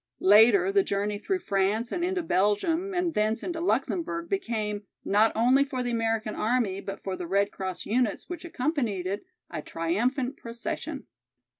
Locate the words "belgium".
2.23-2.91